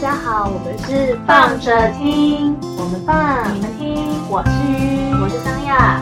[0.00, 6.00] 家好，我们是放着听，我们放，你们听，我是鱼，我是张亚。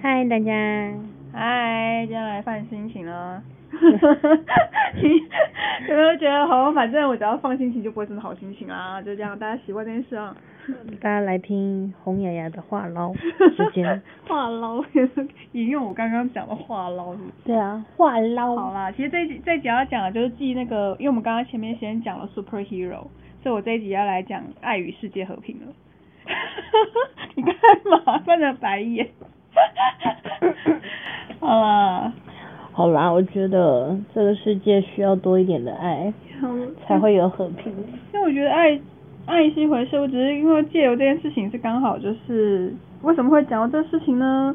[0.00, 0.52] 嗨，大家，
[1.36, 3.42] 嗨，今天来放心情了。
[5.88, 6.70] 有没有觉得好？
[6.72, 10.36] 反正我只要放心情，就不会什么好心情啦，就这样，大家习惯这件事啊。
[11.00, 13.12] 大家来听洪雅雅的话唠
[13.56, 14.00] 时间。
[14.28, 14.80] 话唠，
[15.50, 17.16] 引用我刚刚讲的话唠。
[17.44, 18.54] 对啊，话唠。
[18.54, 23.08] 好啦，其实这一集这集要讲的就是记那个，因为我们刚刚前面先讲了 superhero，
[23.42, 25.72] 所以我这一集要来讲爱与世界和平了。
[27.34, 27.52] 你干
[27.90, 29.08] 嘛 翻着白眼？
[31.40, 32.12] 好啦。
[32.72, 36.12] 好啦，我觉得这个世界需要多一点的爱，
[36.84, 37.72] 才会有和平。
[38.12, 38.76] 因为我觉得爱
[39.26, 44.52] 爱是一回事，我只是因为借由这件事情是刚好就是为什么会讲到这事情呢？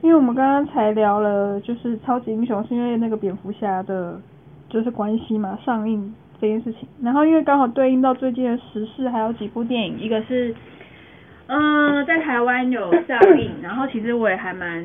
[0.00, 4.20] 因为我们刚刚才聊了就是超级英雄是因为那个蝙蝠侠的，
[4.68, 10.52] 就是关系嘛上映这件事情，然后因为刚好对应到最近的时事，还有几部电影，一个是
[11.54, 14.84] 嗯在台湾有 上映，然后其实我也还蛮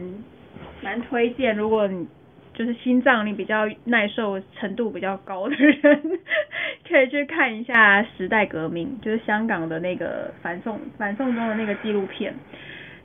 [0.84, 2.08] 蛮推荐，如果你。
[2.54, 6.02] 就是心脏你比较耐受程度比较高的人，
[6.90, 12.34] 可以去看一下《时代革命》，就是香港的那个反送反送中的那个纪录片。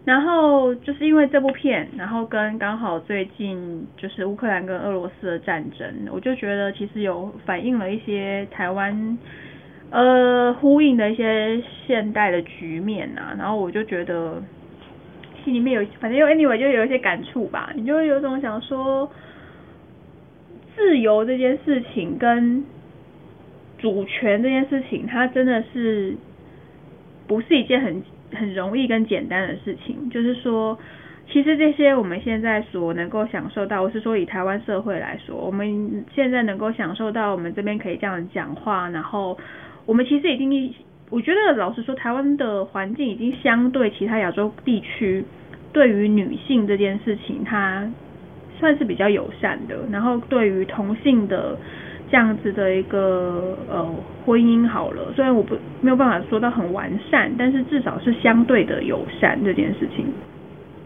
[0.07, 9.19] 然后就是因为这部片，然后跟刚好最近就是乌克兰跟俄罗斯的战争，我就觉得其实有反映了一些台湾
[9.93, 13.37] 呃呼应的一些现代的局面啊。
[13.39, 14.43] 然后我就觉得
[15.45, 17.73] 心里面有，反正又 anyway 就有一些感触吧。
[17.77, 19.09] 你就会有种想说。
[20.75, 22.65] 自由这件事情跟
[23.77, 26.17] 主权这件事情，它真的是
[27.29, 28.03] 不是一件很
[28.33, 30.09] 很容易跟简单的事情。
[30.09, 30.77] 就是说，
[31.29, 39.39] 其实这些我们现在所能够享受到，我是说以台湾社会来说，我们现在能够享受到，我们这边可以这样讲话，然后
[39.87, 40.75] 我们其实已经，
[41.11, 45.25] 我觉得老实说，台湾的环境已经相对其他亚洲地区，
[45.73, 47.91] 对于女性这件事情，它。
[48.61, 51.59] 算是比较友善的，然后对于同性的
[52.09, 53.85] 这样子的一个呃
[54.25, 60.07] 婚姻好了，虽然我不没有办法说到很完善，但是至少是相对的友善这件事情，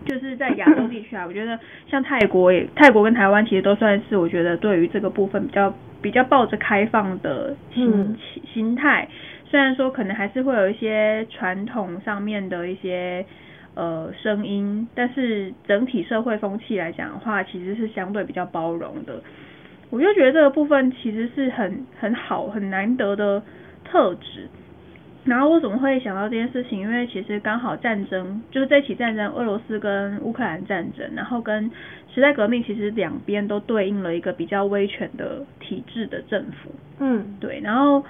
[0.06, 5.74] 就是在亚洲地区啊，我觉得像泰国也泰国跟台湾其实都算是我觉得对于这个部分比较
[6.06, 8.16] 比较抱着开放的心
[8.54, 9.08] 心态，
[9.44, 13.26] 虽然说可能还是会有一些传统上面的一些。
[13.78, 19.20] 呃，声音，但是整体社会风气来讲的话，其实是相对比较包容的。
[19.90, 23.42] 我就觉得这个部分其实是很很好、很难得的
[23.84, 24.48] 特质。
[25.26, 26.80] 然后我怎么会想到这件事情？
[26.80, 31.70] 因为其实刚好战争就是这起战争，俄罗斯跟乌克兰战争，然后跟
[32.16, 36.70] 时代革命，其实两边都对应了一个比较威权的体制的政府。
[36.98, 37.60] 嗯，对。
[37.60, 38.02] 然后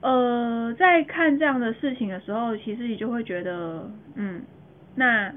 [0.00, 4.42] 呃，在看这样的事情的时候，其实你就会觉得，嗯。
[4.94, 5.32] 那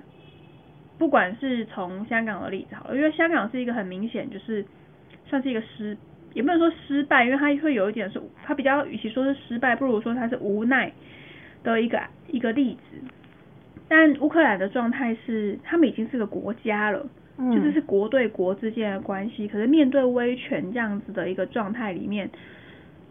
[1.00, 4.64] 不管是从香港的例子好了，因为香港是一个很明显就是
[5.26, 5.98] 算是一个失，
[6.36, 10.92] 也不能说失败，因为它会有一点是，它比较与其说是失败，不如说它是无奈
[11.64, 13.00] 的一个一个例子。
[13.88, 17.04] 但乌克兰的状态是，他们已经是个国家了，
[17.40, 19.48] 就是是国对国之间的关系。
[19.48, 22.30] 可是面对威权这样子的一个状态里面，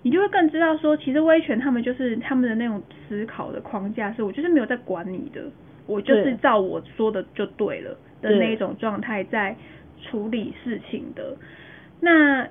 [0.02, 5.42] 你就会更知道说，其实威权他们就是他们的那种思考的框架是，我就是没有在管你的。
[5.86, 9.56] 我就是照我说的就对了的那种状态在
[10.02, 11.34] 处理事情的。
[11.98, 12.46] 那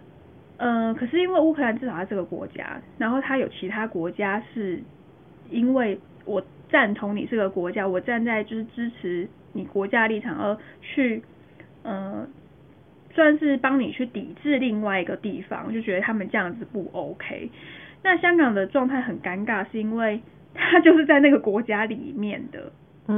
[0.58, 4.82] 呃，可是因为乌克兰至少它这个国家，然后它有其他国家是
[5.52, 11.22] 因为我赞同你这个国家，我站在就是支持你国家立场而去
[11.88, 12.28] 呃，
[13.14, 17.50] 算是帮你去抵制另外一个地方，就觉得他们这样子不 OK。
[18.04, 20.22] 那香港的状态很尴尬，是因为
[20.54, 22.72] 它就是在那个国家里面的。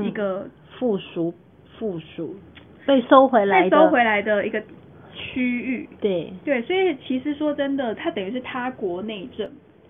[0.03, 1.33] 一个附属
[1.79, 2.35] 附属
[2.85, 4.61] 被收回来被收回来的一个
[5.15, 6.31] 区域，对。
[6.45, 9.49] 对，所以其实说真的，它等于是他国内政，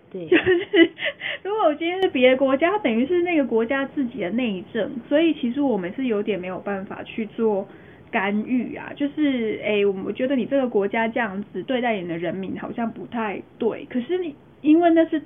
[0.10, 0.54] 对，就是
[1.44, 7.68] 如果我今天是别的国家，等于是那个国家自己的内政，所以其实我们是有点没有办法去做
[8.12, 15.22] 干预啊，就是哎，我觉得你这个国家这样子对待你的人民好像不太对，可是你因为那是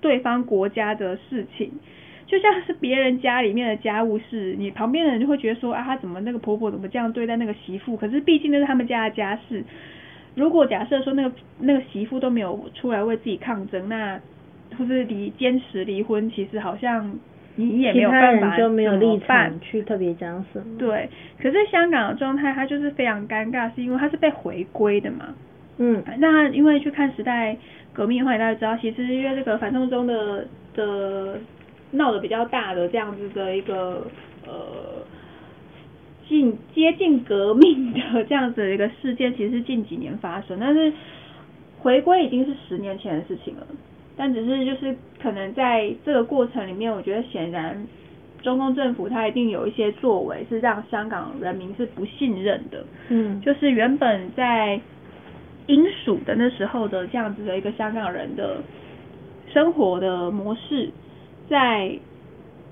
[0.00, 1.70] 对方国家的事情。
[2.26, 7.96] 就像是别人家里面的家务事，你旁边的人就会觉得说啊，他怎么那个婆婆怎么这样对待那个媳妇？
[7.96, 9.64] 可是毕竟那是他们家的家事。
[10.34, 14.20] 如果假设说那个那个媳妇都没有出来为自己抗争，那
[14.76, 17.18] 或是离坚持离婚，其实好像
[17.58, 20.78] 你也没有办法就没有立场去特别讲什么。
[20.78, 21.08] 对，
[21.42, 25.34] 可是香港的状态，它就是非常尴尬，是因为它是被回归的嘛。
[25.78, 26.02] 嗯。
[26.18, 27.56] 那因为去看时代
[27.92, 31.38] 革命的话，大家知道，其实因为这个反送中的的
[31.90, 34.06] 闹得比较大的这样子的一个
[34.46, 35.04] 呃。
[36.28, 40.92] 近接近革命的这样子的一个事件，其实是近几年发生，但是
[41.78, 43.66] 回归已经是十年前的事情了。
[44.18, 47.86] 但只是就是可能在这个过程里面，我觉得显然
[48.42, 52.84] 中共政府它一定有一些作为是让香港人民是不信任的。
[53.08, 54.78] 嗯，就是原本在
[55.68, 58.60] 英属的那时候的这样子的一个香港人的
[59.54, 60.90] 生活的模式，
[61.48, 61.98] 在。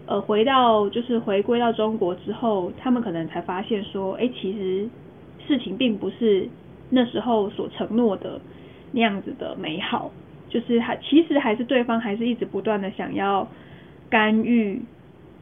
[0.08, 4.88] 呃，回到就是回归到中国之后，他们可能才发现说，哎，其实
[5.44, 6.48] 事情并不是
[6.90, 8.40] 那时候所承诺的
[8.92, 10.12] 那样子的美好，
[10.48, 13.46] 就是还其实还是对方还是一直不断的想要
[14.08, 14.80] 干预，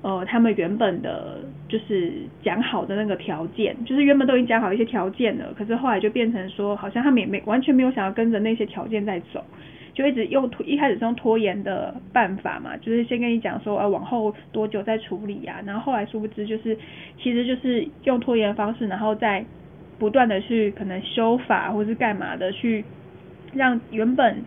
[0.03, 2.13] 呃，他们原本的就是
[2.43, 9.45] 讲好的那个条件，就是原本都已经讲好一些条件了，可是后来就变成说，好像他们也没完全没有想要跟着那些条件在走。
[9.95, 15.63] 就一直用拖，一开始是用拖延的办法嘛，就是先跟你讲说，呃，往后多久再处理呀？
[15.65, 16.77] 然后后来殊不知，就是
[17.17, 19.45] 其实就是用拖延的方式，然后再
[19.97, 22.85] 不断的去可能修法或是干嘛的，去
[23.53, 24.43] 让原本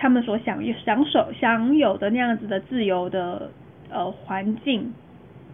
[0.00, 3.50] 他们所享享受享有的那样子的自由的
[3.88, 4.92] 呃环境，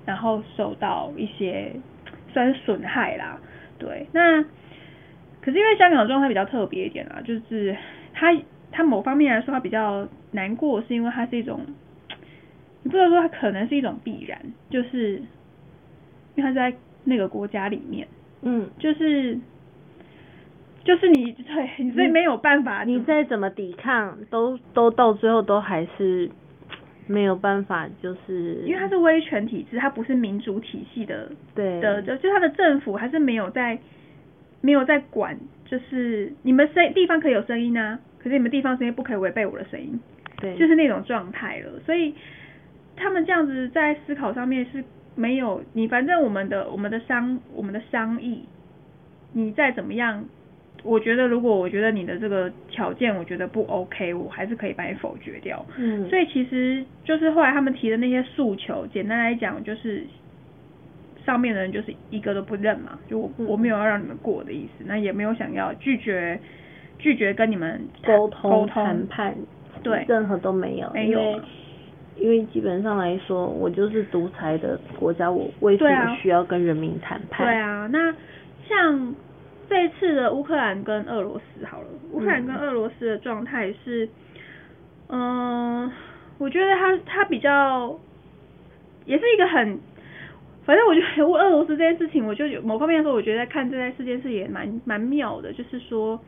[0.07, 1.73] 然后受到一些
[2.33, 3.39] 算是损害啦。
[3.79, 4.43] 对，那
[5.43, 7.77] 可是因为香港的状态比较特别一点啊，就是
[8.15, 8.35] 它。
[8.73, 11.61] 他某方面来说，他比较难过，是因为它是一种，
[12.83, 14.39] 你不能说它可能是一种必然，
[14.69, 15.23] 就是
[16.35, 18.07] 因为他在那个国家里面，
[18.43, 19.39] 嗯，就是
[20.87, 26.31] 就是你对，所以没有办法，你再怎么抵抗，都都到最后都还是
[27.09, 33.77] 没有办法，就是因为它是威权体制，它不是民主体系的，对的，就就它的政府还是没有在
[34.61, 37.99] 没有在管，就是你们声地方可以有声音啊。
[38.19, 40.01] 可是你们地方声音不可以违背我的声音，
[40.41, 41.81] 对，就是那种状态了。
[41.85, 42.15] 所以
[42.97, 44.83] 他们这样子在思考上面是
[45.15, 48.45] 没有你，反正我们的我们的商我们的商议，
[49.33, 50.25] 你再怎么样，
[50.87, 55.65] 我觉得如果我觉得你的这个条件我觉得不 OK，我还是可以把你否决掉。
[55.77, 60.05] 嗯，所以其实就是后来他们提的那些诉求，简单来讲就是
[61.25, 66.39] 上面的人就是一个都不认嘛，就我我没有要让你们过的意思，那也没有想要拒绝。
[66.99, 69.35] 拒绝跟你们沟通谈判，
[69.83, 71.21] 对，任何都没有，没有，
[72.17, 77.47] 因为基本上来说，我就是独裁的国家，我为什么需要跟人民谈判？
[77.47, 78.11] 对啊，那
[78.67, 79.15] 像
[79.69, 84.09] 这一次的乌克兰跟俄罗斯好了，乌克兰跟俄罗斯的状态是，
[85.09, 85.91] 嗯，
[86.39, 87.99] 我觉得他他比较，
[89.05, 89.79] 也是一个很，
[90.65, 96.21] 反正我觉得俄罗斯这件事情，我就某方面来说，我觉得看这件事件是也蛮蛮妙的，就是说。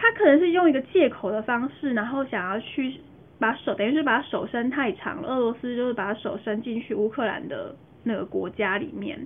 [0.00, 3.00] 他可能是用一个借口的方式，然后想要去
[3.40, 5.28] 把手，等于是把手伸太长了。
[5.28, 7.74] 俄罗斯就是把手伸进去乌克兰的
[8.04, 9.18] 那个国家里面。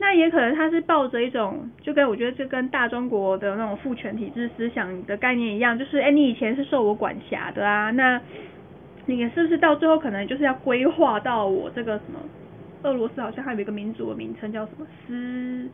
[0.00, 8.20] 那也可能他是抱着一种，就跟我觉得这跟大中国的那种父权体制思想的概念一样，就是哎，你以前是受我管辖的啊，那
[9.06, 12.18] 你是不是到最后可能就是要规划到我这个什么？
[12.82, 15.68] 俄罗斯好像还有一个民族的名称叫什么斯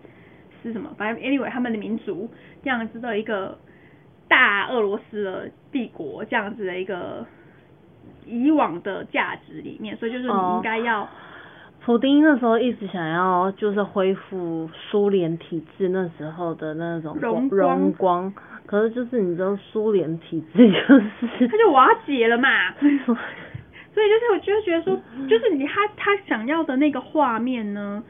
[0.61, 0.92] 斯什么？
[0.99, 2.28] 反正 anyway 他们的民族
[2.62, 3.56] 这样子的一个。
[4.28, 7.25] 大俄罗斯的帝国这样子的一个
[8.26, 11.09] 以往的价值里面，所以就是你应该要，
[11.87, 18.35] 普丁那时候一直想要就是恢复苏联体制那时候的那种荣荣光，
[18.66, 28.02] 可是就是你知道苏联体制就是他就瓦解了嘛， 所以就是我就觉得说，就是你他他想要的那个画面呢，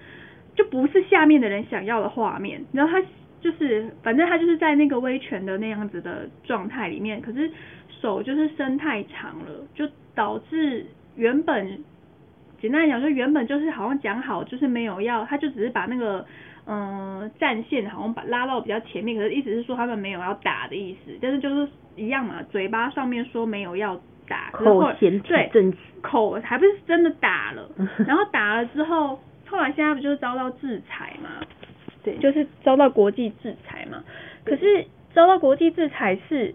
[0.54, 3.06] 就不是下面的人想要的画面，然后他。
[3.38, 7.48] 就是，反正他就是在那个威权的那样子的状态里面，可是
[8.00, 11.78] 手就是伸太长了，就导致原本
[12.66, 16.26] 简单来讲，就原本就是好像讲好，就是没有要，他就只是把那个
[16.66, 27.70] 嗯战线好像把拉到比较前面，可是意思是说他们没有要打的意思，但是就是一样嘛，嘴巴上面说没有要打，口嫌体正直，口还不是真的打了，
[28.04, 31.46] 然后打了之后，后来现在不就是遭到制裁嘛？
[32.02, 34.02] 对，就是遭到国际制裁嘛。
[34.44, 36.54] 可是遭到国际制裁是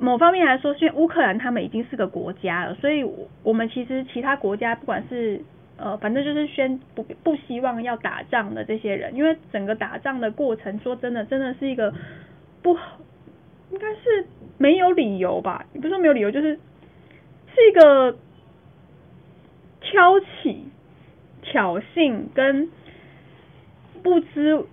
[0.00, 3.04] 某方面来说，因为乌克兰他们已经是个国家了，所以
[3.42, 5.38] 我们其实其他国家不管是
[5.76, 11.92] 呃，反正就是宣不不希望要打仗的这些人，因为整个打仗的过程，说真的，真的是一个
[12.62, 12.74] 不
[13.70, 14.26] 应该是
[14.56, 15.66] 没有理由吧？
[15.74, 16.58] 也不是说没有理由，就是
[17.54, 18.16] 是一个
[19.80, 20.64] 挑起、
[21.42, 22.70] 挑衅跟
[24.02, 24.64] 不知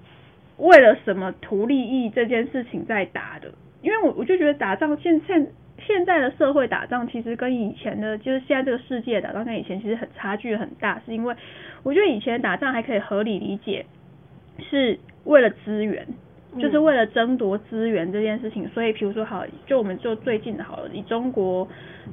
[0.58, 3.52] 为了什么图利益这件事情在打的。
[3.82, 5.48] 因为我我就觉得打仗现现
[5.80, 11.36] 现在的社会打仗其实跟以前的，就是现在这个世界打仗跟以前其实很差距很大，是因为
[11.84, 13.86] 我觉得以前打仗还可以合理理解，
[14.60, 16.06] 是为了资源，
[16.60, 18.68] 就是为了争夺资源这件事情。
[18.70, 21.68] 所以，比如说好，就我们就最近的好了，以中国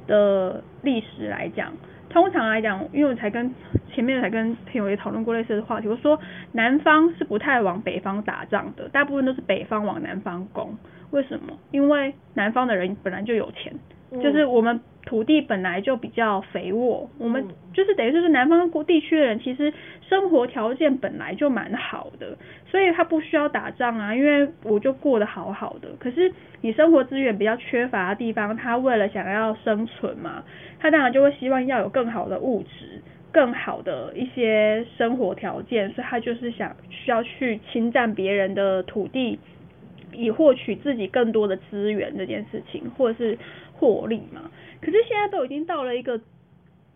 [0.07, 1.73] 的历史来讲，
[2.09, 3.51] 通常来讲，因为我才跟
[3.91, 6.19] 前面才跟朋友也讨论过类似的话题，我说
[6.51, 10.77] 南方是不太往北方打仗的，大部分都是北方往南方攻。
[11.15, 11.57] 为什么？
[11.71, 13.73] 因为南方的人本来就有钱，
[14.21, 19.73] 就是我们土地本来就比较肥沃，我们就是等于就是南方地区的人，其实
[20.09, 22.37] 生活条件本来就蛮好的，
[22.69, 25.87] 所以他不需要打仗啊，因为我就过得好好的。
[25.99, 26.29] 可是
[26.59, 30.43] 你生活资源比较缺乏的地方，他为了想要生存嘛，
[30.79, 39.39] 他当然就会希望要有更好的物质、更好的一些生活条件，所以他就是想需要去侵占别人的土地。
[40.13, 43.37] 以获取自己更多的资源这件事情，或者是
[43.73, 44.51] 获利嘛？
[44.81, 46.19] 可是现在都已经到了一个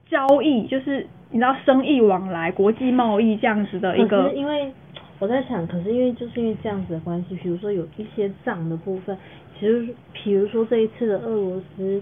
[0.10, 4.32] 交易，就是你知道生意往来、国际贸易这样子的一个。
[4.34, 4.72] 因为
[5.20, 9.18] 我在想，可是因为就是因为这样子的关系，比如说有一些账的部分，
[9.60, 12.02] 其实比如说这一次的俄罗斯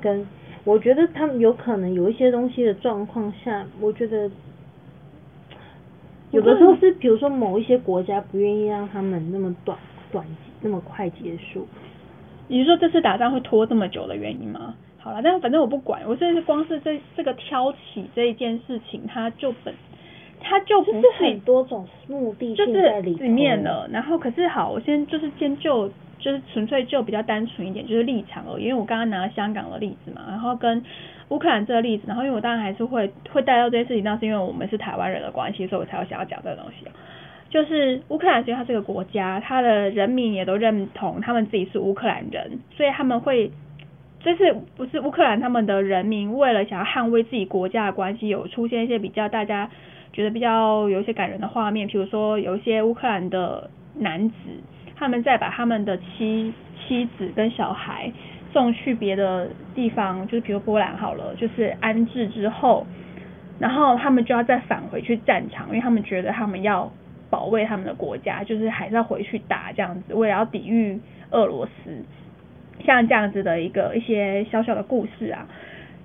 [0.00, 0.26] 跟，
[0.64, 4.30] 我觉得他们有可能有一些东西的状况下，我觉得
[6.30, 9.78] 有的时候是比如说某一些国家不愿意让他们那么短。
[10.10, 10.24] 短
[10.60, 11.66] 那么快结束，
[12.48, 14.74] 你是说这次打仗会拖这么久的原因吗？
[15.00, 19.72] 好了，但反正我不管，我现在是光是这这个挑起这一件事情，它就本
[20.40, 23.88] 它就不是很多种目的就是里面了。
[23.92, 25.88] 然后可是好，我先就是先就
[26.18, 28.64] 就是纯粹就比较单纯一点，就是立场而已。
[28.64, 30.84] 因为我刚刚拿了香港的例子嘛，然后跟
[31.28, 36.86] 乌克兰这个例子，然后因为我当然还是会会带到这些事情，那是因为我们是台湾人的关系，所以我才会想要讲这个东西。
[37.50, 43.50] 就是乌克兰，因为它这个国家，它的人民也都认同他们自己是乌克兰人，所以他们会，
[44.20, 49.70] 这是不是乌克兰他们的人民为了想要捍卫自己国家的关系，有出现一些比较大家
[50.12, 54.34] 觉得比较有一些感人的画面，比如说有一些乌克兰的男子，
[54.94, 56.52] 他们在把他们的妻
[56.86, 58.12] 妻子跟小孩
[58.52, 62.86] 送去别的地方，就是比如波兰好了，就是安置之后，
[63.58, 66.92] 然后他们就要再返回去战场，因为他们觉得他们要。
[67.30, 70.98] 保卫他们的国家，就是还是要回去打这样子，为了要抵御
[71.30, 72.04] 俄罗斯，
[72.84, 75.46] 像这样子的一个一些小小的故事啊。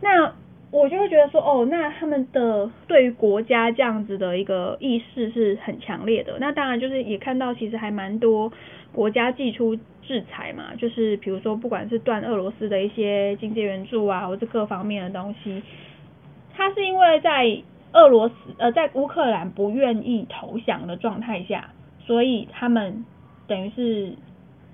[0.02, 0.34] 那
[0.72, 6.38] 我就会觉得说，哦，那他们的对于国家这样子的一个意识是很强烈的。
[6.40, 8.52] 那当然就是也看到，其实还蛮多
[8.92, 15.64] 国家寄出制裁嘛，就是比如说不管是断俄罗斯的一些经济援助啊，或者各方面的东西，
[16.54, 17.64] 它是因为在。
[17.94, 21.70] 俄罗斯呃，在乌克兰不愿意投降的状态下，
[22.00, 23.06] 所以他们
[23.48, 24.14] 等于是，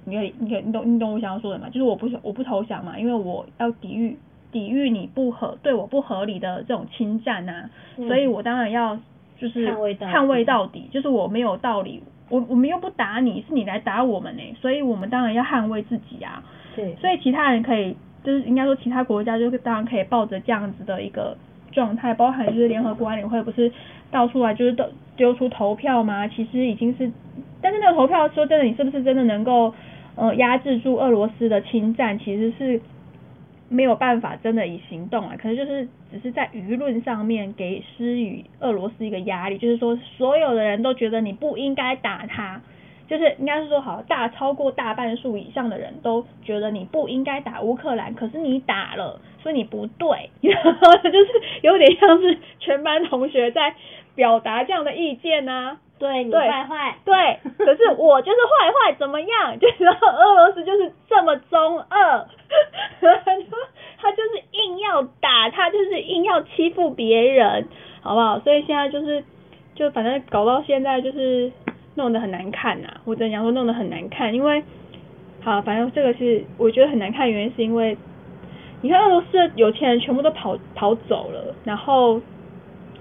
[0.05, 1.67] 你可以你可以你懂你懂我想要说的吗？
[1.67, 4.17] 就是我不我不投降嘛，因为我要抵御
[4.51, 7.69] 抵御你不合对我不合理的这种侵占呐，
[8.07, 8.97] 所以我当然要
[9.37, 16.41] 就是捍卫到底，就是我没有道理，我我们又不打你，是你来打我们呢，所以我们当然要捍卫自己啊。
[16.75, 21.35] 对，所以其他人可以就是应该说其他国家就是当然可以抱着这样子的一个。
[21.71, 23.71] 状态包含就是联合国安理会不是
[24.11, 24.85] 到处来就是都
[25.15, 26.27] 丢出投票吗？
[26.27, 27.11] 其实已经是，
[27.61, 29.73] 但是那个投票说真的，你是不是真的能够
[30.15, 32.17] 呃压制住俄罗斯的侵占？
[32.17, 32.81] 其实是
[33.67, 42.61] 没有办法真的以行动啊，可能就是只是在舆论上面给施予俄罗斯一个压力，就是说所有的人都觉得你不应该打他。
[43.09, 51.27] 就是应该是说好，大超过大半数以上的人都觉得你不应该打乌克兰，可是你打了，所以你不对， 然后就是
[51.63, 53.73] 有点像是全班同学在
[54.13, 55.79] 表达这样的意见呢。
[55.97, 59.57] 对你坏坏，对，可是我就是坏坏，怎么样？
[59.59, 62.25] 就是俄罗斯就是这么中二，
[63.97, 67.67] 他就是硬要打，他就是硬要欺负别人，
[68.01, 68.39] 好不好？
[68.39, 69.23] 所以现在就是，
[69.75, 71.51] 就反正搞到现在就是。
[71.99, 74.63] 弄得很难看呐，我只能讲说弄得很难看，因为
[75.41, 77.95] 好，反正这个是我觉得很难看，原因是因为
[78.81, 82.21] 你看俄罗斯的有钱人全部都跑跑走了，然后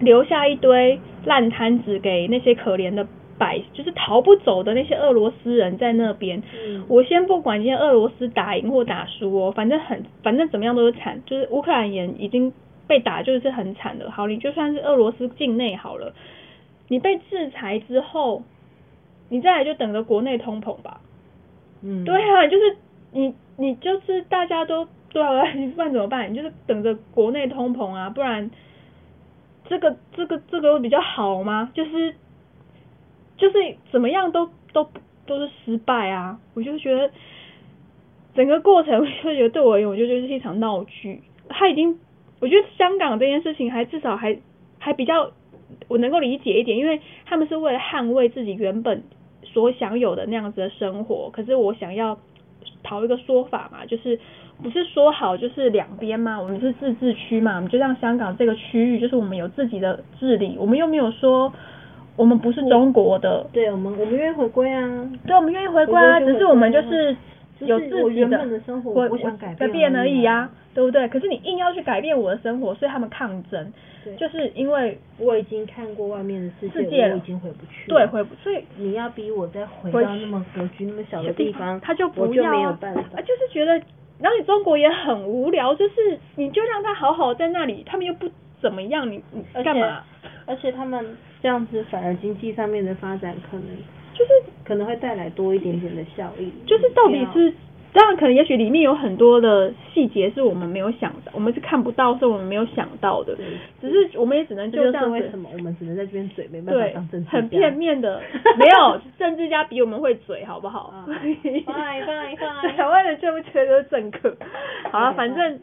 [0.01, 3.07] 留下一堆烂摊子给那些可怜的
[3.39, 6.43] 百就是逃不走的那些俄罗斯人在那边。
[6.55, 12.53] 嗯我先不管今天俄罗斯打赢或打输哦，反正很反正怎么样都是惨，就是乌克兰也已经
[12.87, 14.11] 被打就是很惨的。
[14.11, 16.13] 好，你就算是俄罗斯境内好了，
[16.89, 18.43] 你被制裁之后，
[19.29, 21.01] 你再来就等着国内通膨吧。
[21.83, 22.77] 嗯，对啊，就是
[23.13, 25.43] 你你就是大家都对啊，
[25.75, 26.31] 不然怎么办？
[26.31, 28.51] 你就是等着国内通膨啊，不然
[29.67, 31.71] 这个这个这个会比较好吗？
[31.75, 32.15] 就是
[33.37, 34.89] 就是怎么样都都
[35.27, 36.41] 都是失败啊！
[36.55, 37.11] 我就觉得
[38.35, 41.23] 整个过程， 我就觉得对我而言，我就觉得是一场闹剧。
[41.49, 41.99] 他已经，
[42.41, 44.39] 我觉得香港这件事情还至少还
[44.79, 45.31] 还比较
[45.87, 49.03] 我能够理解一点，因为他们是为了捍卫自己原本
[49.53, 51.31] 所享有的那样子的生活。
[51.33, 52.19] 可是我想要
[52.83, 54.19] 讨一个说法嘛，就是
[54.63, 61.53] 不是说好就是两边嘛，我们是自治区嘛，我们就让香港这个区域就是我们有自己的治理，我们又没有说
[62.17, 67.17] 我们不是中国的，对我们我们愿意回归啊，对，我们愿意回归啊，只是我们就是
[67.61, 71.09] 有自己的本的生活我我想改改变而已啊而已啊，对不对？
[71.09, 73.73] 可是你硬要去改变我的生活，所以他们抗争，
[74.05, 77.99] 对就是因为我已经看过外面的世界，世界我已经回不去了。
[77.99, 83.21] 对回不，所以你要逼我再回回到那么格局那么小的地方，他就不我就要啊没有办法啊，。
[83.23, 83.73] 就是觉得，
[84.21, 90.05] 然后你中国也很无聊，就是你就让他好好在那里，他们又不怎么样，你你干嘛？
[90.47, 93.67] 而且他们这样子，反而经济上面的发展可能
[94.15, 94.31] 就是
[94.69, 96.53] 可能会带来多一点点的效益。
[96.67, 97.53] 就是到底是。
[97.91, 103.35] 当然，可能也许里面有很多的细节是我们没有想到，我们是看不到，是我们没有想到的。
[103.81, 107.39] 只是我们也只能就是这样子为什么我们只能在这边嘴，没办法当政，治家。
[107.39, 108.21] 很片面的，
[108.61, 110.93] 没有政治家比我们会嘴，好不好？
[110.95, 111.07] 啊
[111.67, 114.37] 拜拜拜台湾人缺的就是政客。
[114.93, 115.59] 好了，反正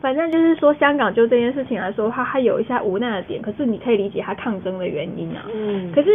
[0.00, 5.44] 反正就是说，香港就这件事情来说，它还有一些无奈的点，可是你可以理解它抗争的原因啊。
[5.52, 6.10] 嗯，可是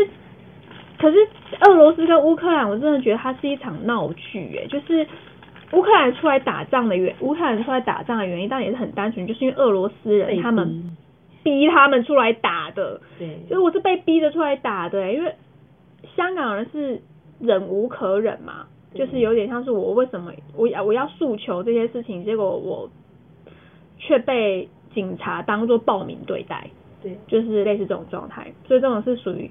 [1.00, 1.18] 可是
[1.62, 5.06] 俄罗斯跟乌克兰，我真的觉得它是一场闹剧，哎，就是
[5.74, 10.90] 乌克兰出来打仗的原，乌克兰出来打仗的原因，当然也是很单纯，就是因为俄罗斯人他们逼。
[11.44, 13.00] 逼他们出来打的。
[13.18, 15.34] 对，就是我是被逼着出来打的、欸，因为
[16.14, 17.02] 香港人是
[17.40, 22.90] 忍无可忍嘛，就是有点像是我为什么我要我要诉求这些事情，结果我
[23.98, 26.70] 却被警察当做暴民对待，
[27.02, 27.18] 对。
[27.28, 29.50] 就是类似这种状态，所以这种是属于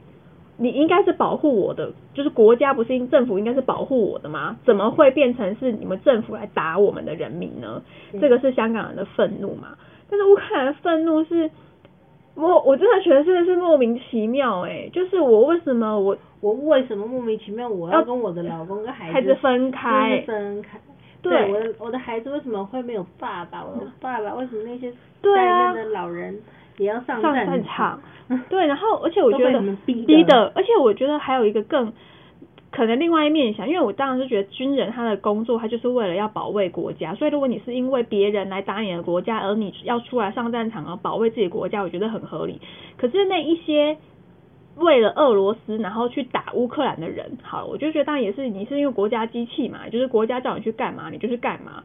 [0.58, 4.56] 你应该是保护我的，就是国家不是应政府应该是保护我的吗？
[4.64, 7.82] 怎么会变成是你们政府来打我们的人民呢？
[8.12, 9.76] 嗯这个是香港人的愤怒嘛？
[10.10, 11.50] 但是乌克兰的愤怒是。
[12.38, 20.78] 我我真的觉得真的是莫名其妙哎、就是我为什么我我为什么莫名其妙我要跟我的老公跟孩子分开分开？
[21.22, 23.64] 对我的我的孩子为什么会没有爸爸？
[23.64, 24.92] 我的爸爸为什么那些
[25.22, 26.38] 对啊家里面的老人
[26.78, 28.00] 也要上上战战场？
[28.48, 31.92] 对，然后而且我觉得逼的而且我觉得还有一个更
[32.72, 42.60] 可能另外一面想，因为我当然是觉得军人他的工作他就是为了要保卫国家，所以如果你是因为别人来打你的国家，而你要出来上战场而保卫自己国家，我觉得很合理。
[42.98, 43.96] 可是那一些
[44.76, 51.84] 为了俄罗斯然后去打乌克兰的人，好，我就觉得当然也是你是因为国家机器嘛，就是国家叫你去干嘛，你就去干嘛。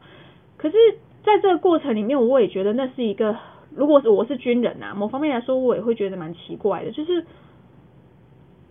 [0.58, 0.76] 可是
[1.22, 3.34] 在这个过程里面，我也觉得那是一个，
[3.74, 7.24] 如果是我是军人啊，某方面来说，我也会觉得蛮奇怪的，就是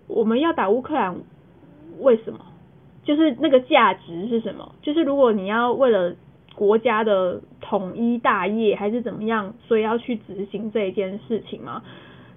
[0.07, 1.15] 我们要打乌克兰，
[1.99, 2.39] 为什么？
[3.03, 4.75] 就是那个价值是什么？
[4.81, 6.13] 就是如果你要为了
[6.55, 11.81] 国家的统一大业还是怎么样，所以要去执行这一件事情吗？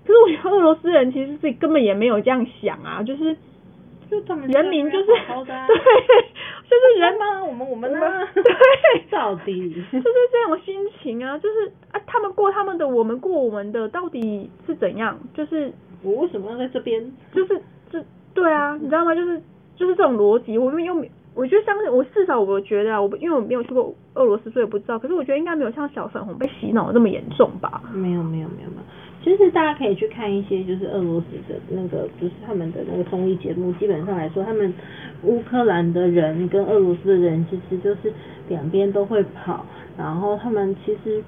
[0.07, 3.37] 可是我觉得俄罗斯人其实自己根本也没有这样想啊，就是
[4.11, 5.75] 就他们人民就是对，
[6.75, 7.45] 就是人吗？
[7.45, 8.01] 我们我们呢？
[8.35, 8.43] 对
[9.11, 15.19] 到底就是这种心情啊，就是啊，他们过他们的，我们过我们的，到底是怎样？
[15.35, 17.13] 就是我为什么要在这边？
[17.33, 17.61] 就是
[17.91, 18.03] 就
[18.35, 19.15] 对啊，你知道吗？
[19.15, 19.41] 就是
[19.77, 24.99] 就是这种逻辑，我们又没，我觉得相信我至少我觉得啊，我因为我没有去过俄罗斯，所以我不知道。
[24.99, 27.83] 可是我觉得应该没有像小粉红被洗脑的这么严重吧？
[27.93, 28.83] 没有没有没有没有，
[29.25, 34.73] 其实大家可以去看一些就是俄罗斯的那个就是他们的那个综艺节目，基本上来说，他们
[35.23, 38.13] 乌克兰的人跟俄罗斯的人其实就是
[38.49, 39.65] 两边都会跑，
[39.97, 41.25] 然后他们其实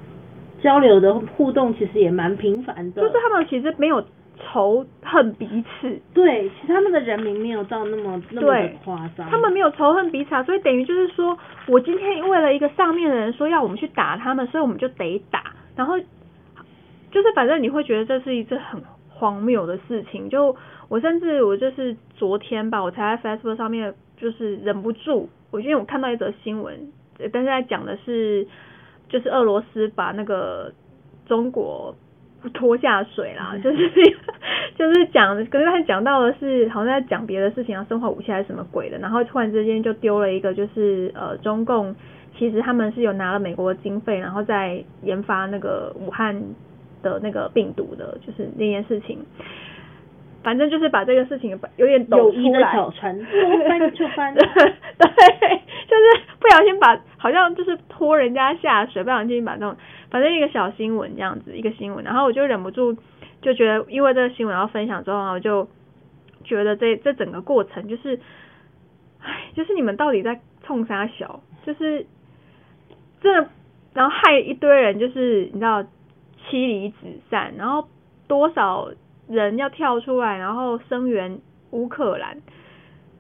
[0.63, 4.05] 交流的互动其实也蛮频繁的，就是他们其实没有
[4.53, 15.95] 仇恨彼此，对，其实他们的人民没有到那么那么的夸张，他们没有仇恨彼此啊，所以等于就是说，我今天为了一个上面的人说要我们去打他们，所以我们就得打，然后
[17.17, 20.29] 就是反正你会觉得这是一件很荒谬的事情。
[20.29, 20.55] 就
[20.87, 28.47] 我甚至我就是昨天吧，我才在 Facebook 上面就是忍不住，我因为我看到一则新闻，呃但是在讲的是
[29.09, 30.71] 就是俄罗斯把那个
[31.25, 31.95] 中国
[32.53, 33.91] 拖下水啦， 就是
[34.77, 41.97] 就是讲，可是他讲到的是好像在讲别的事情啊，生化武器还是什么鬼的，然后突然之间就丢了一个，就是呃，中共
[42.37, 46.41] 其实他们是有拿了美国的经费，然后在研发那个武汉
[47.07, 49.25] 的那个病毒的，就是那件事情。
[50.43, 54.33] 反正就是把这个事情有点抖出来，小船说翻就翻。
[54.39, 59.77] 对，就是不小心把好像就是拖人家下水，不小心把那种
[60.09, 62.97] 反正一个小新闻这样子一个新闻，然后我就忍不住
[63.43, 65.69] 就觉得，因为这个新闻要分享之后，我就
[66.45, 68.21] 觉得这这整个过程就是，
[69.21, 72.07] 唉，就是你们到底在冲啥小，就是
[73.21, 73.51] 真的，
[73.95, 75.85] 然后害一堆人，就是你知道
[76.49, 76.97] 妻离子
[77.31, 77.89] 散，然后
[78.27, 78.89] 多少
[79.29, 81.39] 人要跳出来，然后声援
[81.71, 82.37] 乌克兰，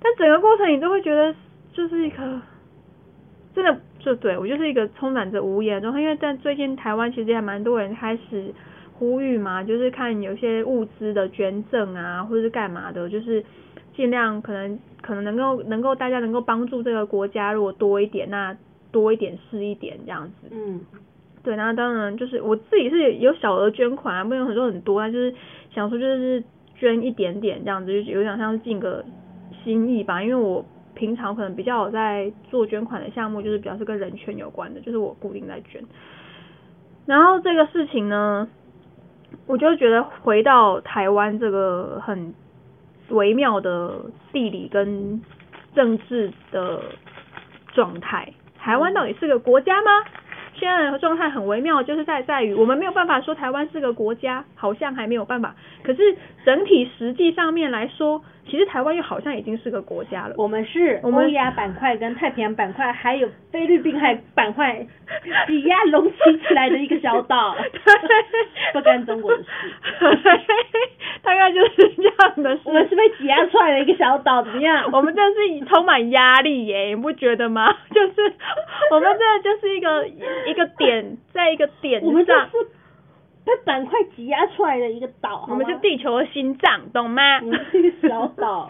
[0.01, 1.35] 但整个过程你都会觉得
[1.73, 2.41] 就是一个
[3.55, 8.55] 真的就对我就是一个充满着无言的状态，因为在最近台湾其实也蛮多人开始
[8.95, 13.45] 呼吁嘛，就是看有些物资的捐赠啊，或者是干嘛的，就是
[13.95, 18.57] 尽量可能可能能够能够大家能够帮助这个国家，如果多一点，那
[18.93, 20.49] 多一点是一点这样子。
[20.51, 20.81] 嗯，
[21.46, 25.32] 对，然后当然就是我自己是有小额捐款啊，没有很多很多，啊就是
[25.72, 26.42] 想说就是
[26.74, 29.04] 捐一点点这样子，就有点像是尽个
[29.62, 30.20] 心意吧。
[30.20, 30.64] 因为我
[30.96, 35.80] 平常可能比较有在做捐款的项目，就是比较是跟人权有关的，就是我固定在捐。
[37.06, 38.48] 然后这个事情呢，
[39.46, 42.35] 我就觉得回到台湾这个很
[43.11, 44.00] 微妙的
[44.32, 45.22] 地理跟
[45.76, 46.82] 政治的
[47.72, 49.92] 状态，台湾到底是个国家吗？
[50.59, 55.55] 现在的状态很微妙，就是在在于我们没有办法说台湾是个国家，好像还没有办法。
[55.83, 60.35] 可是整体实际上面来说，其实台湾又好像已经是个国家了。
[60.38, 64.74] 我们是我们欧亚板块跟太平洋板块，还有菲律宾海板块
[65.46, 67.56] 挤压隆起起来的一个小岛，
[68.72, 69.48] 不干中国的事。
[71.22, 72.62] 大概就是这样的事。
[72.64, 74.88] 我们是被挤压出来的一个小岛，怎么样？
[74.92, 77.74] 我们真的是充满压力耶，你不觉得吗？
[77.92, 78.32] 就是
[78.92, 82.56] 我们真的就是一个一个点，在一个点我们就上，是
[83.46, 87.38] 被板块挤压出来的一个岛，我们是地球的心脏，懂吗？
[87.42, 88.68] 我们是一个小岛，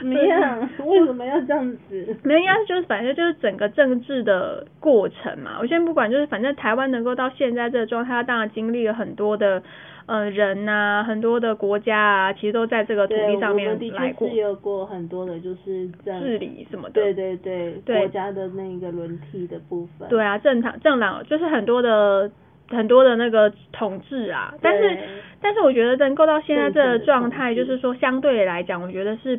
[0.00, 0.66] 怎么样？
[0.86, 2.16] 为什么要这样子？
[2.22, 5.58] 没有，应该就是反正就是整个政治的过程嘛。
[5.60, 9.62] 我先不管，就是反正台湾能够到现在这个状态，它当然经历了很多的
[10.06, 16.94] 呃人呐、很多的国家啊，其实都在这个土，地上面来过确是有过很多的，就是政治理什么的。
[16.94, 20.08] 对对对，对国家的那个轮替的部分。
[20.08, 22.30] 对啊，政党政党就是很多的
[22.68, 24.98] 很多的那个统治啊，但是
[25.40, 29.38] 但是我觉得能够到现在这个状态，就是说相对来讲，我觉得是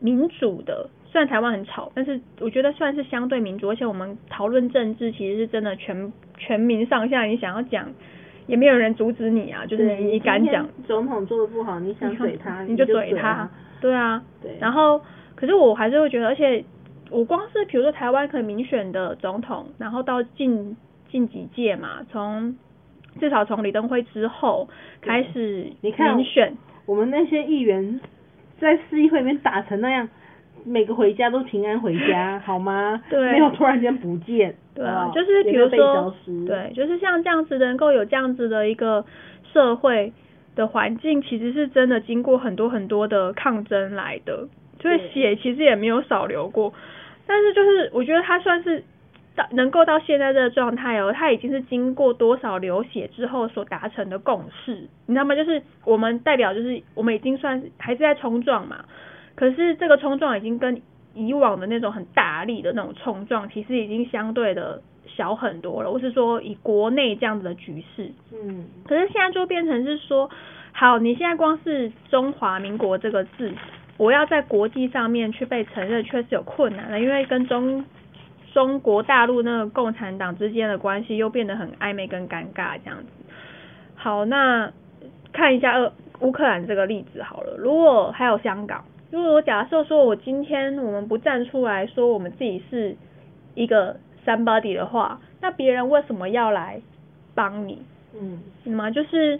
[0.00, 0.88] 民主的。
[1.12, 7.88] 虽然台湾很吵，但是我觉得算是相对民主，而且我们讨论政治其实是真的全全民上下，你想要讲
[8.46, 15.00] 也没有人阻止你啊，就是你你敢讲，总统做的不好，你想怼他，你就怼他他。，对啊，对，然后，
[15.34, 16.64] 可是我还是会觉得，而且
[17.10, 20.76] 我光是比如说台湾可以民选的总统，然后到近
[21.10, 22.56] 近几届嘛，从
[23.18, 24.68] 至少从李登辉之后
[25.00, 28.00] 开始你看民选，我们那些议员
[28.58, 30.08] 在市议会里面打成那样，
[30.64, 33.02] 每个回家都平安回家， 好吗？
[33.10, 34.54] 对没有突然间不见。
[34.74, 36.14] 对啊，就是比如说，
[36.46, 39.04] 对，就是像这样子能够有这样子的一个
[39.52, 40.12] 社会
[40.54, 44.48] 的环境，其实是真的经过很多很多的抗争来的，
[44.80, 46.72] 所以血其实也没有少流过。
[47.26, 48.89] 但是就是我觉得他算是到
[49.52, 55.34] 能够到现在这个状态哦，它已经是经过多少流血之后所达成的共识，你知道吗？
[55.34, 58.84] 就是我们代表就是我们已经算还是在冲撞嘛，
[59.34, 60.80] 可是这个冲撞已经跟
[61.14, 65.90] 以往的那种很大力的那种冲撞，其实已经相对的小很多了。
[65.90, 70.30] 我是说以国内这样子的局势，嗯，可是现在就变成是说，
[70.72, 73.52] 好，你现在光是中华民国这个字，
[73.96, 77.84] 我要在国际上面去被承认，确实有困难了，因为跟中
[78.52, 83.06] 中国大陆那个共产党之间的关系又变得很暧昧跟尴尬这样子。
[83.94, 84.72] 好，那
[85.32, 92.96] 看一下呃乌克兰这个例子好了，如果还有香港，如果我假设说我今天我们不站出来说我们自己是
[93.54, 96.80] 一个 somebody 的话，那别人为什么要来
[97.34, 97.82] 帮你？
[98.14, 98.90] 嗯，嗯吗？
[98.90, 99.38] 就是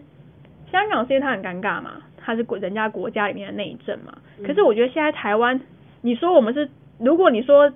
[0.70, 4.12] 香港是因为它很尴尬嘛，它是国人家国家里面的内政嘛。
[4.38, 5.60] 嗯可是我觉得现在台湾，
[6.00, 7.70] 你说我们是，如果你说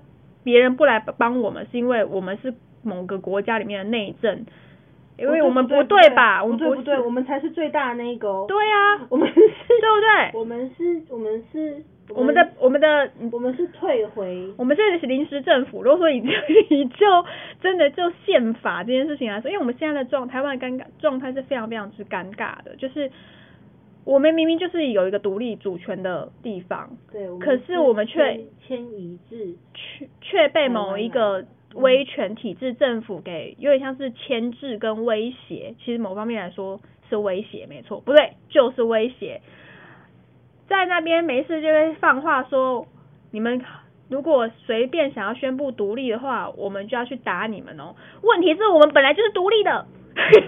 [0.45, 2.53] 别人不来帮我们，是因为我们是
[2.83, 4.45] 某个国家里面的内政，
[5.17, 6.41] 因为我们不对吧？
[6.43, 8.45] 我们不对不对，我们才是最大的那一个哦。
[8.47, 10.39] 对啊， 我们是， 对不对？
[10.39, 16.23] 我们是，我们是，我们的我们的我们是退回，我们是临时政府，如果说以
[16.69, 17.05] 以就
[17.61, 23.09] 真的就宪法这件事情来说，因为我们现在的状台湾的尴尬状态是非常非常之尴尬的，就是
[24.05, 39.41] 我们明明就是有一个独立主权的地方，对，可是我们却迁迁移至却却被某一个威权体制政府给有点像是牵制跟威胁，其实某方面来说是威胁，没错，不对，就是威胁。
[40.67, 42.87] 在那边没事就会放话说，
[43.31, 43.59] 你们
[44.07, 47.95] 如果随便想要宣布独立的话，我们就要去打你们哦。
[48.21, 50.39] 问题是我们本来就是独立的， 就是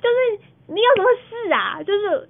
[0.00, 1.82] 就是你有什么事啊？
[1.82, 2.28] 就是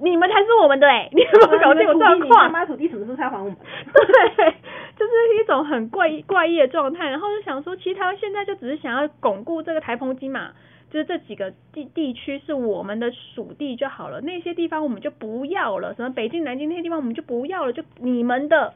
[0.00, 2.42] 你们才是我们的 哎、你有没有搞这种状况？
[2.42, 3.56] 他妈土地什么时候才还我们？
[4.36, 4.50] 对，
[4.96, 7.08] 就是一种很怪怪异的状态。
[7.10, 10.50] 然后就想说，其实台湾现在就只是想要巩固这个台澎金马，
[10.90, 18.72] 就是这几个地地区是我们的属地就好了，那些地方我们就不要了，什么北京、南京那些地方我们就不要了，就你们的。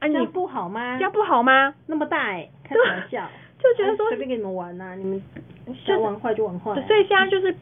[0.00, 0.96] 啊，你这样不好吗？
[0.98, 1.72] 这样不好吗？
[1.86, 3.24] 那么大哎、开玩笑？
[3.62, 5.22] 就觉得说随便给你们玩呐、你们
[5.86, 6.82] 想玩坏就玩坏、啊。
[6.88, 7.54] 所以现在就是，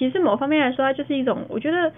[0.00, 1.92] 其实某方面来说，它就是一种我觉得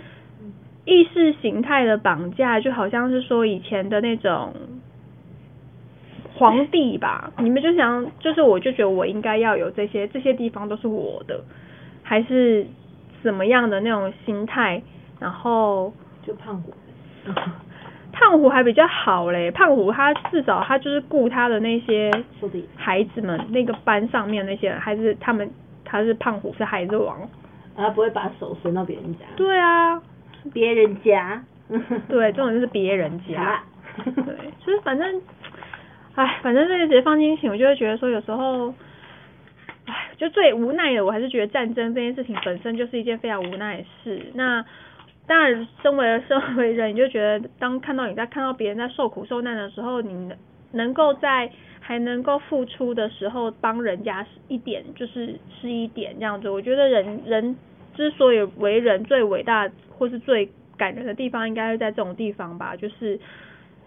[0.85, 4.53] 意识形态的绑架，就好像是说以前的那种
[6.35, 11.45] 皇帝吧，你们就想，就是我就觉得我应该要有这些，这些地方都是我的，
[12.03, 12.67] 还是
[13.23, 14.83] 怎么样的那种心态，
[15.21, 15.93] 然后
[16.27, 16.75] 就胖虎。
[18.15, 22.11] 胖虎还比较好嘞，胖虎他至少他就是顾他的那些
[22.75, 25.49] 孩子们，那个班上面那些人，还是他们
[25.85, 27.17] 他是胖虎是孩子王，
[27.77, 29.21] 啊，不会把手伸到别人家。
[29.37, 30.03] 对啊，
[30.53, 31.43] 别人家。
[32.09, 33.65] 对，这种就是别人家啦，
[34.05, 35.23] 对，就是反正，
[36.15, 38.69] 哎，反正这些解放心情，我就会觉得说有时候，
[39.87, 44.21] 哎，就最无奈的，我还是觉得战争这件事情本身就是一件非常无奈的事。
[44.35, 44.63] 那
[45.27, 50.37] 当然，身为身为人，你就觉得当看到你在看到别人在受苦受难的时候，你能
[50.73, 51.51] 能够在
[51.85, 56.49] 还能够付出的时候帮人家一点，就是是一点这样子。
[56.49, 57.57] 我觉得人人
[57.95, 63.19] 之所以为人最伟大或是最感人的地方，应该是在这种地方吧，就是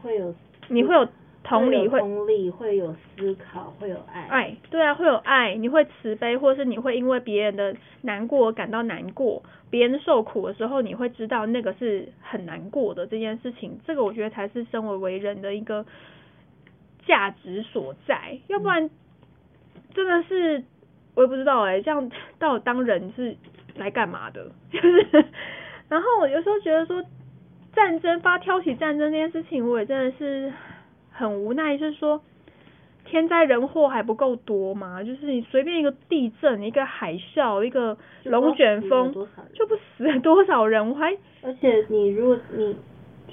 [0.01, 0.35] 会有
[0.67, 1.07] 你会有
[1.43, 4.23] 同理，会会同理，会有思考，会有爱。
[4.23, 15.85] 爱，对啊，会有爱，你会慈悲，或是你会因为别人的难过而感到难过，别人受苦的时候，你会知道那个是很难过的这件事情，这个我觉得才是身为为人的一个
[17.05, 18.89] 价值所在，要不然
[19.93, 20.63] 真的是
[21.15, 23.35] 我也不知道哎、这样到底当人是
[23.75, 24.51] 来干嘛的？
[24.71, 25.25] 就是，
[25.89, 27.03] 然后我有时候觉得说
[27.73, 30.51] 战争发挑起战争这件事情，我也真的是
[31.11, 32.21] 很无奈，就是说。
[33.07, 35.03] 天灾人祸还不够多吗？
[35.03, 40.89] 就是你随便一个地震、一个海啸、一个龙卷风，就不死多少人就不死了多少人？
[40.89, 42.75] 我还而且你如果你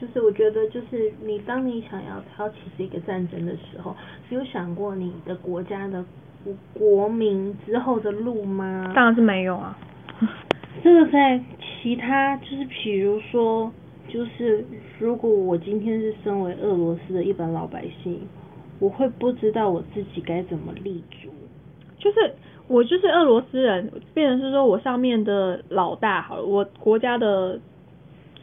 [0.03, 3.95] 就是我觉得就是你当你想要挑起这个战争的时候，
[4.29, 6.05] 你有想过你的国家的
[6.43, 8.91] 国国民之后的路吗？
[8.97, 9.79] 当然是没有啊。
[10.83, 13.71] 这个在其他就是比如说，
[14.09, 14.65] 就是
[14.99, 18.27] 如果我今天是身为俄罗斯的一般老百姓，
[18.81, 21.29] 我会不知道我自己该怎么立足。
[21.97, 22.35] 就是
[22.67, 27.61] 我就是俄罗斯人，变成是说我上面的老大好了，我国家的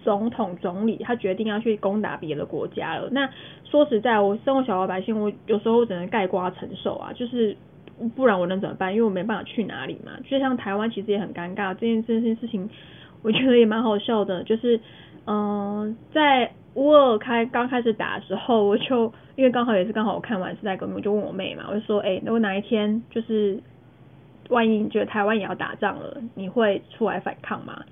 [0.09, 3.07] 总统总理他决定要去攻打别的国家了。
[3.11, 3.29] 那
[3.63, 7.55] 说实在，我身为小老百姓，我有时候只能盖瓜承受啊，就是
[8.15, 8.91] 不然我能怎么办？
[8.91, 10.13] 因为我没办法去哪里嘛。
[10.27, 12.67] 就像台湾其实也很尴尬，这件这件事情，
[13.21, 14.77] 我觉得也蛮好笑的，就是
[15.25, 23.59] 嗯、呃在乌尔开刚开始打的时候，我就因为刚好也是刚好我看完时代革命，我就问我妹嘛，我就说，哎、如果哪一天就是
[24.49, 27.83] 万一你觉得台湾也要打仗了，你会出来反抗吗？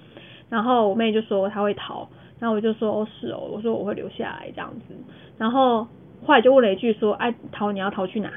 [0.49, 2.07] 然后我妹就说她会逃，
[2.39, 4.95] 然后我就说哦是哦，我说我会留下来这样子，
[5.37, 5.87] 然后
[6.25, 8.31] 后来就问了一句说，哎、逃你要逃去哪？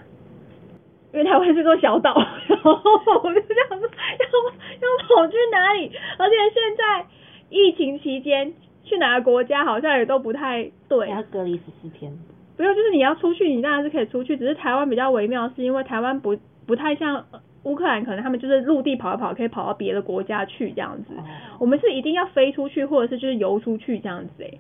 [1.13, 2.15] 因为台湾是座小岛，
[2.47, 5.91] 然后我就这样说，要要跑去哪里？
[6.19, 7.07] 而且现在
[7.49, 8.53] 疫情期间
[8.85, 12.13] 去哪个国家好像也都不太对，要隔离十四天。
[12.57, 21.15] 不用，就是你要出去，你当然是可以出去，只是台湾比较微妙，是因为台湾不不太像呃乌克兰，可能他们就是陆地跑一跑，可以跑到别的国家去这样子。
[21.17, 21.23] 哦，
[21.61, 24.43] 我们是一定要飞出去，或者是就是游出去这样子。
[24.43, 24.59] 诶、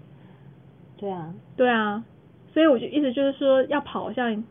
[0.98, 2.04] 对啊，对啊，
[2.52, 4.44] 所以我就意思就是说，要跑好像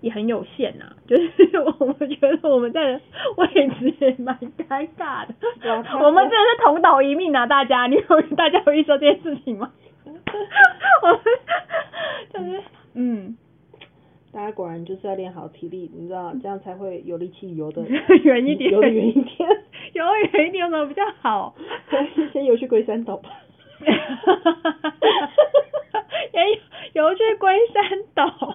[0.00, 1.30] 也很有限呐、 就是
[1.78, 3.00] 我们觉得我们在的
[3.36, 4.36] 位置也蛮
[4.68, 5.34] 尴尬的。
[6.02, 9.70] 我们真的是同岛一命啊，大家，你有大家有意识到这件事情吗？
[11.02, 11.18] 我们
[12.32, 12.62] 就是
[12.94, 13.36] 嗯，
[14.32, 17.84] 大家果然就是要练好体力，你知道，这样才会有力气游的
[18.24, 19.48] 远一点，游的远一点。
[19.92, 21.54] 游远一点有什么比较好？
[22.32, 23.28] 先游去龟山岛吧。
[23.84, 24.94] 哈哈哈哈哈
[26.32, 26.60] 也
[26.94, 28.48] 游去龟山岛，看，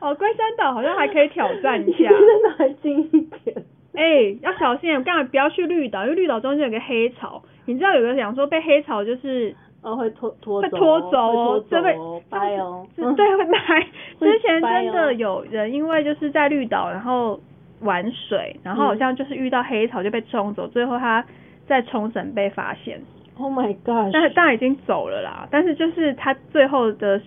[0.00, 2.08] 哦，龟山岛好像还可以挑战一下。
[2.08, 3.10] 龟山岛还近一
[3.42, 3.64] 点。
[3.94, 13.86] 哎、哎、要小心，我刚才不要去绿岛，因为绿岛中间有个黑潮，你知道有个讲说被黑潮就是哦，会拖拖走，会拖走哦，会这被拖走，掰哦，是对，会掰。
[14.20, 17.40] 之前真的哦有人因为就是在绿岛，然后
[17.80, 21.24] 玩水，然后好像就是遇到黑潮就被冲走，最后他
[21.66, 23.00] 在冲绳被发现
[23.38, 25.48] ，，Oh my god，但是当然已经走了啦。
[25.50, 27.20] 但是就是他最后的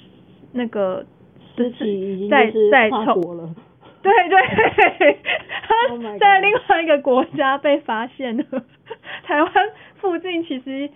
[0.52, 1.04] 那个
[1.56, 3.56] 尸体在就是跨在冲
[4.04, 4.38] 对对，
[5.90, 8.44] Oh 他在另外一个国家被发现了。
[9.24, 9.52] 台湾
[9.96, 10.90] 附近其实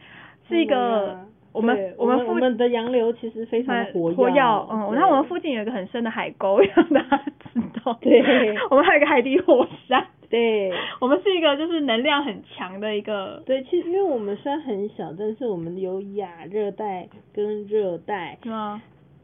[0.50, 1.20] 是一 Oh 个
[1.58, 4.42] 我们我们附我们的洋流其实非常的活活跃，
[4.72, 7.18] 嗯，对然后我们附近有一个很深的海沟， 让大家
[7.54, 7.98] 知道。
[8.02, 10.06] 对我们还有一个海底火山。
[10.30, 18.82] 对我们是一个就是能量很强的一个，对，其实因为我们虽然很小，但是我们有亚热带跟热带，是吗？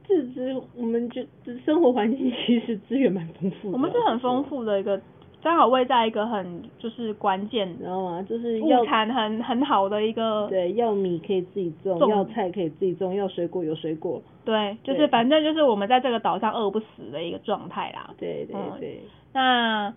[0.07, 1.21] 自知我们就
[1.65, 5.01] 生活环境其实资源蛮丰富的，我们是很丰富的一个，
[5.43, 8.25] 刚好位在一个很就是关键你知道吗？
[8.27, 14.21] 就是要物产很很好的一个，对，要米可以自己种，种要菜可以自己种，要水果有水果。
[14.45, 18.13] 对，就是反正就是我们在这个岛上饿不死的一个状态啦。
[18.17, 19.01] 对对嗯对，
[19.33, 19.93] 那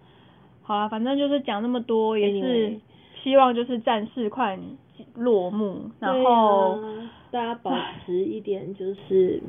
[0.63, 2.77] 好了，反正就是讲那么多，也是
[3.23, 4.59] 希望就是战事快
[5.15, 7.73] 落幕，然后啊大家保
[8.05, 9.41] 持一点，就是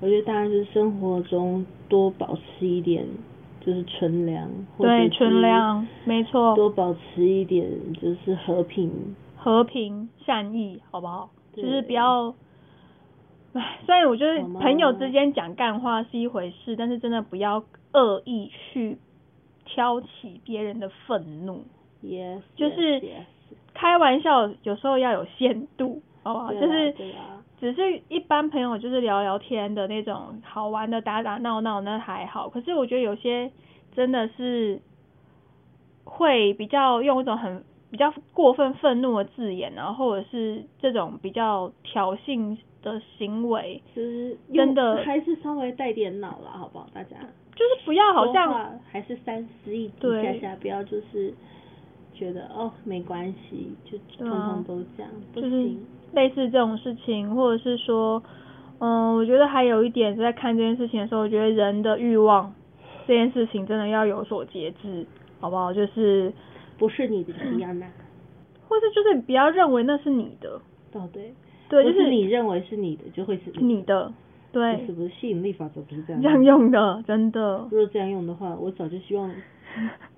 [0.00, 3.06] 我觉得大家就是生活中多保持一点，
[3.66, 4.48] 就是纯良，
[4.78, 8.90] 对是纯良，没错，多保持一点就是和平。
[9.36, 11.28] 和平善意，好不好？
[11.52, 12.32] 就是不要，
[13.54, 18.98] 唉，虽然我觉得朋友之间讲干话是一回事，但是真的不要恶意去
[19.64, 21.64] 挑起别人的愤怒。
[22.04, 23.02] Yes，就是
[23.74, 26.52] 开玩笑有时候要有限度，好不好？
[26.52, 26.94] 就是
[27.58, 33.50] 只是一般朋友就是聊聊天的那种好玩的打打闹闹那还好，可是我觉得有些
[33.94, 34.80] 真的是
[36.04, 46.86] 会比较用一种很比较过分愤怒的字眼，然后或者是这种比较挑衅的行为，就是真的还是稍微带点脑了，好不好？
[46.92, 47.16] 大家
[47.54, 51.32] 就是不要好像还是三思一下下，不要就是
[52.12, 55.86] 觉得哦没关系，就通通都这样，不就是行。
[56.12, 58.22] 类似这种事情，或者是说，
[58.78, 62.52] 嗯，我觉得还有一点在看这件事情的时候，我觉得人的欲望
[63.06, 65.06] 这件事情真的要有所节制，
[65.40, 65.72] 好不好？
[65.72, 66.32] 就是，
[66.78, 67.32] 不是你的
[68.68, 70.60] 或是就是不要认为那是你的，
[70.92, 71.32] 哦对，
[71.68, 74.12] 对，就是你认为是你的就会是你的，
[74.56, 77.66] 对不是，不是吸引力法则不是这样这样用的，真的。
[77.70, 79.30] 如果这样用的话，我早就希望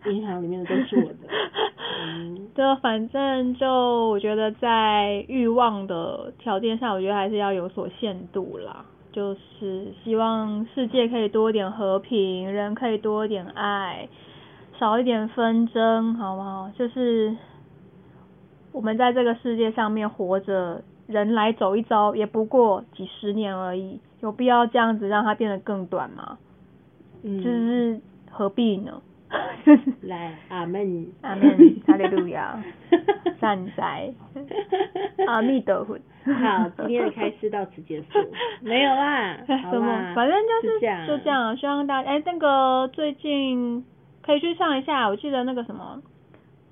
[0.07, 1.19] 银行里面的都是我的。
[2.01, 3.67] 嗯，对，反正就
[4.09, 8.85] 我觉得在欲望的条件上，我觉得还是要有所限度啦。
[9.11, 14.09] 就是希望世界可以多一点和平，人可以多一点爱，
[14.79, 16.71] 少一点纷争，好不好？
[16.79, 17.35] 就是
[18.71, 26.39] 我们在这个世界上面活着，人来走一遭，也不过几十年而已，有必要这样子让它变得更短吗？
[27.23, 28.01] 嗯就是
[28.31, 29.01] 何必呢？
[30.03, 31.51] 来，阿门，阿门
[31.87, 32.63] 哈利路亚
[33.39, 34.11] 善哉，
[35.27, 35.99] 阿弥陀佛。
[36.25, 38.07] 好，今天的开示到此结束。
[38.63, 40.13] 没有啦，好什么啦？
[40.15, 41.29] 反正就是就这。
[41.31, 43.85] 样，希望大家哎，那个最近
[44.23, 46.01] 可以去上一下，我记得那个什么，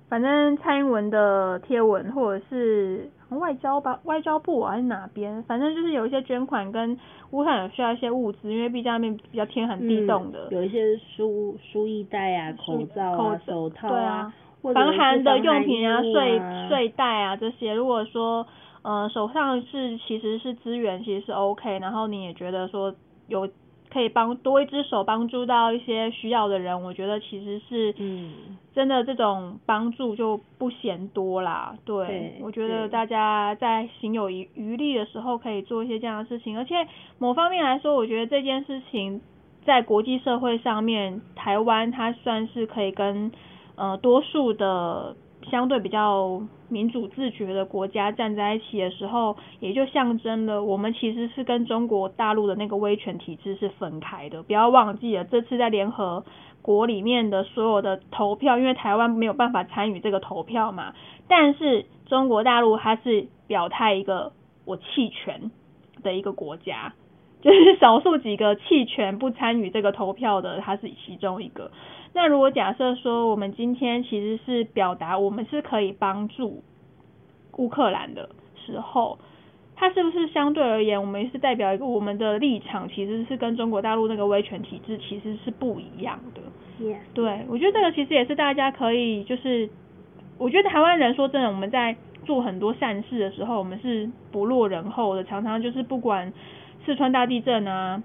[0.08, 6.96] 反正蔡英文的贴文或者是外交吧，外交部啊还是哪边，反正就是有一些捐款跟
[7.32, 16.68] 乌克兰有需要一些物资，因为毕竟那边比较天寒地冻的，嗯，有一些输输液袋啊、口罩啊、口罩手套对啊，防寒的用品啊、睡啊。
[16.68, 18.46] 睡袋啊这些，如果说
[18.82, 22.94] 呃手上是其实是资源，其实是 OK，然后你也觉得说
[23.26, 23.48] 有
[23.90, 28.32] 可以帮多一只手帮助到一些需要的人，我觉得其实是嗯，
[28.74, 31.76] 真的这种帮助就不嫌多啦。
[31.84, 36.74] 对对，我觉得大家在行有余余力的时候，可以做一些这样的事情，而且
[37.18, 39.20] 某方面来说，我觉得这件事情
[39.64, 43.30] 在国际社会上面，台湾它算是可以跟
[43.76, 45.16] 呃多数的
[45.50, 54.42] 相对比较民主自觉的国家站在一起的时候，也就象征了我们其实是跟中国大陆的那个威权体制是分开的。
[54.42, 56.24] 不要忘记了，这次在联合
[56.62, 60.92] 国里面的所有的投票，因为台湾没有办法参与这个投票嘛，
[61.28, 64.32] 但是中国大陆它是表态一个
[64.64, 65.50] 我弃权
[66.02, 66.92] 的一个国家。
[67.42, 71.70] 就是少数几个弃权不参与这个投票的，它是其中一个。
[72.16, 76.62] 那如果假设说我们今天其实是表达我们是可以帮助
[77.58, 79.18] 乌克兰的时候，
[79.74, 86.40] 它是不是相对而言，我们是代表一个我们的立场，其实是跟中国大陆那个威权体制其实是不一样的。
[87.12, 89.68] 对，我觉得这个其实也是大家可以，就是
[90.38, 91.94] 我觉得台湾人说真的，我们在
[92.24, 96.32] 做很多善事的时候，我们是不落人后的，常常就是不管
[96.86, 98.02] 四川大地震啊、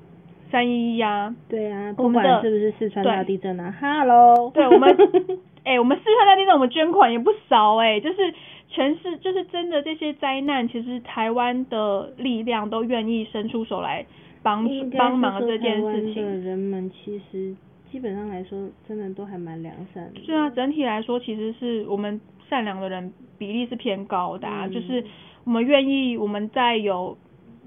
[0.52, 4.96] 三一一呀，对啊，不管是不是四川大地震啊，Hello，对我们
[5.64, 8.34] 哎、我们四川大地震，我们捐款也不少哎、就是
[8.68, 14.06] 全是就是真的这些灾难，其实台湾的力量都愿意伸出手来
[14.44, 16.44] 帮帮忙这件事情。
[16.44, 17.56] 人们其实
[17.92, 20.22] 基本上来说，真的都还蛮良善的。
[20.26, 25.04] 是啊，整体来说，其实是我们善良的人比例是偏高的、啊，嗯就是
[25.44, 27.18] 我们愿意我们在有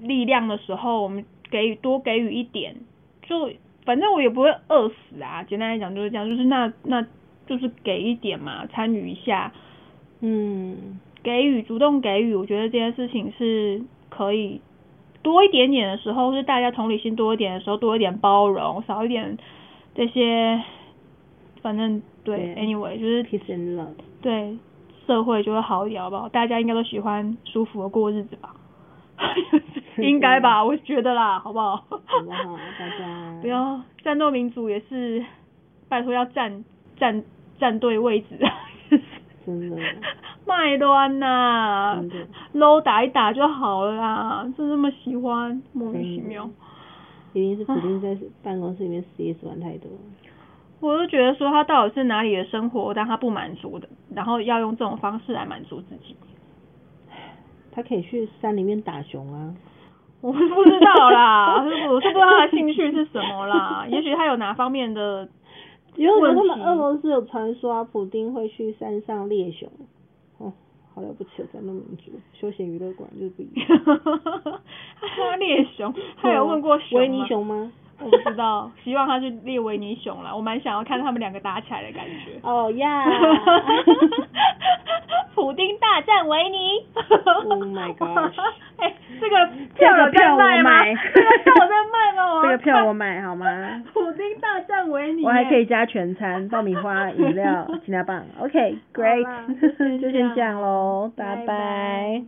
[0.01, 1.23] 力量的时候，我们
[1.55, 2.75] 给予多给予一点，
[3.21, 3.49] 就
[3.85, 5.41] 反正我也不会饿死啊。
[5.43, 7.01] 简单来讲就是这样，就是那那
[7.47, 9.53] 就是给一点嘛，参与一下，
[10.19, 14.59] 嗯，给予主动给予，我觉得这件事情是可以
[15.23, 19.37] 多一点点的时候，是大家同理心多一点的时候，多一点包容，少一点
[19.95, 20.61] 这些，
[21.61, 24.57] 反正对对，anyway 就是 peace and love，对
[25.07, 26.27] 社会就会好一点，好不好？
[26.27, 28.53] 大家应该都喜欢舒服的过日子吧？
[29.97, 31.75] 应该吧，我觉得啦，好不好？
[31.77, 32.57] 好不好？
[32.79, 35.23] 大家不要战斗民族也是，
[35.89, 36.63] 拜托要站
[36.97, 37.23] 站
[37.59, 38.37] 站对位置，
[39.45, 39.77] 真的
[40.45, 42.15] 卖乱呐真的
[42.53, 46.49] ，low 打一打就好了啦，就那么喜欢，莫名其妙。
[47.33, 49.89] 一定是普丁在办公室里面 CS 玩太多。
[50.79, 56.15] 我都觉得说他到底是哪里的生活让他不满足的，然后要用这种方式来满足自己。
[57.75, 59.53] 他可以去山里面打熊啊，
[60.21, 61.57] 我不知道啦，
[61.91, 65.27] 我是不知道他的兴趣是什么啦， 也许他有哪方面的
[65.97, 69.69] 因为他们俄罗斯有传说啊，普丁会去山上猎熊。
[70.39, 70.51] 哦，
[70.93, 73.67] 好了不起的战斗民族，休闲娱乐馆就是不一样。
[74.99, 77.25] 他猎熊，他有问过熊维尼？
[77.27, 77.71] 熊吗？
[77.99, 82.39] 我不知道，希望他是列维尼熊啦，我蛮想要看他们两个打起来的感觉。
[82.43, 83.05] 哦呀
[85.35, 86.85] 普丁大战维尼
[87.49, 88.33] Oh my gosh
[88.77, 90.83] 哎、这个票有在卖吗？
[91.13, 92.41] 这个票我买这个票有在卖吗？
[92.43, 93.15] 这个票我买。
[93.15, 93.83] 买好吗？
[93.93, 98.23] 普丁大战维尼，我还可以加全餐，爆米花、饮料、鸡蛋棒。
[98.39, 99.25] OK，great，、
[99.61, 102.23] 就先就先这样喽，拜拜拜拜